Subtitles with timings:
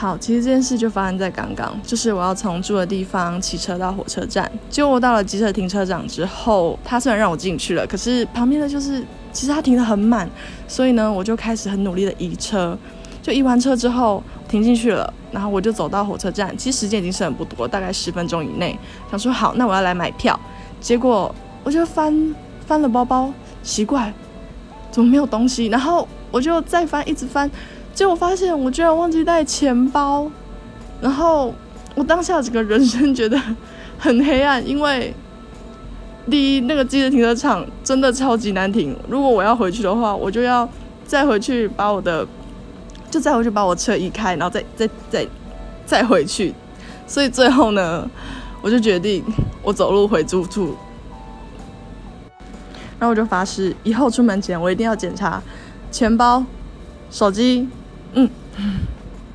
[0.00, 4.50] 好，其实这件事就发生在刚刚，就是我要从住的地方骑车到火车站。
[4.70, 10.26] 结果我到了机车停车场之后，他虽然让我进去了，可是旁边的就是其实他停得很满，
[10.66, 12.74] 所以呢，我就开始很努力的移车。
[13.20, 18.74] 就移完车之后停进去了，然后我就走到火车站，其实时间已经剩不多，大概十分钟以内。
[19.10, 20.40] 想说好，那我要来买票。
[20.80, 22.34] 结果我就翻
[22.66, 23.30] 翻了包包，
[23.62, 24.10] 奇怪，
[24.90, 25.66] 怎么没有东西？
[25.66, 27.50] 然后我就再翻，一直翻。
[27.92, 30.30] 结果发现我居然忘记带钱包，
[31.02, 31.54] 然后
[31.94, 33.38] 我当下整个人生觉得
[33.98, 35.14] 很黑暗，因为
[36.30, 40.66] 第一那个机车停车场真的超级难停，如果我要回去的话，我就要
[41.04, 42.26] 再回去把我的
[43.10, 45.26] 就再回去把我车移开，然后再 再再
[45.84, 46.54] 再回去，
[47.06, 48.08] 所以最后呢，
[48.62, 49.22] 我就决定
[49.62, 50.74] 我走路回住处，
[52.98, 55.42] 然后我就发誓以后出门前我一定要检查
[55.90, 56.42] 钱包、
[57.10, 57.68] 手机。
[58.14, 58.30] 嗯。